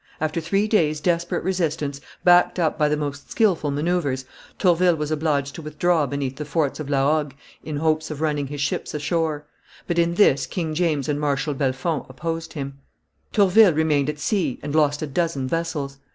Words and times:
After 0.19 0.41
three 0.41 0.67
days' 0.67 0.99
desperate 0.99 1.43
resistance, 1.43 2.01
backed 2.23 2.57
up 2.57 2.75
by 2.75 2.89
the 2.89 2.97
most 2.97 3.29
skilful 3.29 3.69
manoeuvres, 3.69 4.25
Tourville 4.57 4.95
was 4.95 5.11
obliged 5.11 5.53
to 5.53 5.61
withdraw 5.61 6.07
beneath 6.07 6.37
the 6.37 6.43
forts 6.43 6.79
of 6.79 6.89
La 6.89 7.03
Hogue 7.03 7.33
in 7.63 7.77
hopes 7.77 8.09
of 8.09 8.19
running 8.19 8.47
his 8.47 8.61
ships 8.61 8.95
ashore; 8.95 9.45
but 9.85 9.99
in 9.99 10.15
this 10.15 10.47
King 10.47 10.73
James 10.73 11.07
and 11.07 11.19
Marshal 11.19 11.53
Bellefonds 11.53 12.07
opposed 12.09 12.53
him. 12.53 12.79
[Illustration: 13.27 13.29
Battle 13.29 13.45
of 13.45 13.53
St. 13.53 13.53
Vincent 13.53 13.53
465a] 13.53 13.53
Tourville 13.53 13.77
remained 13.77 14.09
at 14.09 14.19
sea, 14.19 14.59
and 14.63 14.73
lost 14.75 15.01
a 15.03 15.07
dozen 15.07 15.47
vessels. 15.47 15.97